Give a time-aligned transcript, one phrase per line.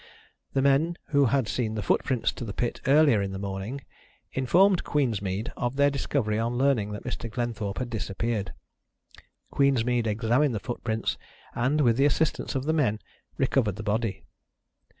[0.53, 3.81] The men who had seen the footprints to the pit earlier in the morning,
[4.33, 7.29] informed Queensmead of their discovery on learning that Mr.
[7.29, 8.51] Glenthorpe had disappeared.
[9.51, 11.19] Queensmead examined the footprints,
[11.53, 12.97] and, with the assistance of the men,
[13.37, 14.23] recovered the body.